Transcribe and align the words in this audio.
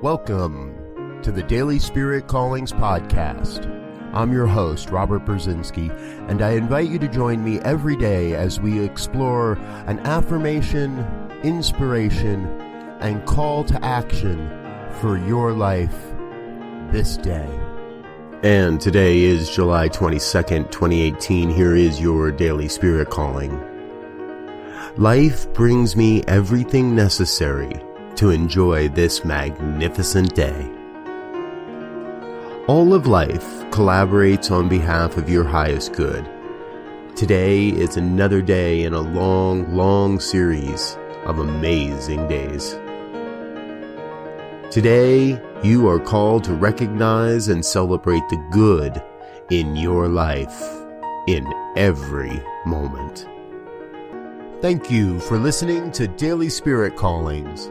Welcome 0.00 1.20
to 1.24 1.32
the 1.32 1.42
Daily 1.42 1.80
Spirit 1.80 2.28
Callings 2.28 2.70
Podcast. 2.70 3.66
I'm 4.14 4.32
your 4.32 4.46
host, 4.46 4.90
Robert 4.90 5.24
Brzezinski, 5.24 5.90
and 6.30 6.40
I 6.40 6.52
invite 6.52 6.88
you 6.88 7.00
to 7.00 7.08
join 7.08 7.42
me 7.42 7.58
every 7.62 7.96
day 7.96 8.34
as 8.34 8.60
we 8.60 8.78
explore 8.78 9.54
an 9.88 9.98
affirmation, 10.06 11.00
inspiration, 11.42 12.46
and 13.00 13.26
call 13.26 13.64
to 13.64 13.84
action 13.84 14.48
for 15.00 15.18
your 15.18 15.52
life 15.52 15.98
this 16.92 17.16
day. 17.16 17.50
And 18.44 18.80
today 18.80 19.22
is 19.22 19.50
July 19.50 19.88
22nd, 19.88 20.70
2018. 20.70 21.50
Here 21.50 21.74
is 21.74 22.00
your 22.00 22.30
Daily 22.30 22.68
Spirit 22.68 23.10
Calling. 23.10 23.60
Life 24.96 25.52
brings 25.54 25.96
me 25.96 26.22
everything 26.28 26.94
necessary 26.94 27.82
to 28.18 28.30
enjoy 28.30 28.88
this 28.88 29.24
magnificent 29.24 30.34
day. 30.34 30.68
All 32.66 32.92
of 32.92 33.06
life 33.06 33.46
collaborates 33.70 34.50
on 34.50 34.68
behalf 34.68 35.16
of 35.16 35.30
your 35.30 35.44
highest 35.44 35.92
good. 35.92 36.28
Today 37.14 37.68
is 37.68 37.96
another 37.96 38.42
day 38.42 38.82
in 38.82 38.92
a 38.92 39.00
long, 39.00 39.72
long 39.72 40.18
series 40.18 40.98
of 41.26 41.38
amazing 41.38 42.26
days. 42.26 42.76
Today, 44.72 45.40
you 45.62 45.88
are 45.88 46.00
called 46.00 46.42
to 46.44 46.54
recognize 46.54 47.46
and 47.46 47.64
celebrate 47.64 48.28
the 48.30 48.48
good 48.50 49.00
in 49.50 49.76
your 49.76 50.08
life 50.08 50.60
in 51.28 51.46
every 51.76 52.42
moment. 52.66 53.28
Thank 54.60 54.90
you 54.90 55.20
for 55.20 55.38
listening 55.38 55.92
to 55.92 56.08
Daily 56.08 56.48
Spirit 56.48 56.96
Callings. 56.96 57.70